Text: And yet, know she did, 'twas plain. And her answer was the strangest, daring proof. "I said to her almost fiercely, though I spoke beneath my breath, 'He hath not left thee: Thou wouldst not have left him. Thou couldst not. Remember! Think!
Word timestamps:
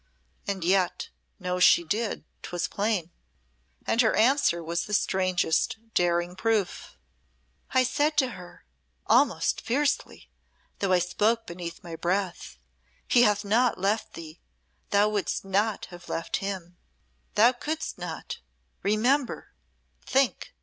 And 0.47 0.63
yet, 0.63 1.09
know 1.37 1.59
she 1.59 1.83
did, 1.83 2.23
'twas 2.41 2.67
plain. 2.67 3.11
And 3.85 4.01
her 4.01 4.15
answer 4.15 4.63
was 4.63 4.85
the 4.87 4.95
strangest, 4.95 5.77
daring 5.93 6.35
proof. 6.35 6.97
"I 7.69 7.83
said 7.83 8.17
to 8.17 8.29
her 8.29 8.65
almost 9.05 9.61
fiercely, 9.61 10.31
though 10.79 10.91
I 10.91 10.97
spoke 10.97 11.45
beneath 11.45 11.83
my 11.83 11.95
breath, 11.95 12.57
'He 13.07 13.21
hath 13.21 13.45
not 13.45 13.77
left 13.77 14.13
thee: 14.15 14.41
Thou 14.89 15.07
wouldst 15.07 15.45
not 15.45 15.85
have 15.93 16.09
left 16.09 16.37
him. 16.37 16.77
Thou 17.35 17.51
couldst 17.51 17.99
not. 17.99 18.39
Remember! 18.81 19.53
Think! 20.03 20.55